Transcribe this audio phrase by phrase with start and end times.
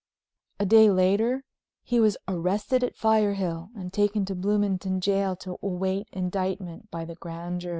[0.59, 1.43] A day later
[1.83, 7.13] he was arrested at Firehill and taken to Bloomington jail to await indictment by the
[7.13, 7.69] Grand Jury.